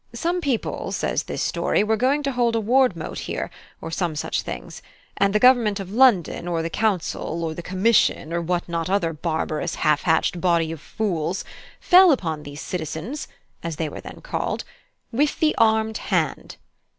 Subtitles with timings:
[0.15, 3.51] Some people, says this story, were going to hold a ward mote here,
[3.81, 4.71] or some such thing,
[5.17, 9.13] and the Government of London, or the Council, or the Commission, or what not other
[9.13, 11.45] barbarous half hatched body of fools,
[11.79, 13.27] fell upon these citizens
[13.61, 14.63] (as they were then called)
[15.11, 16.55] with the armed hand.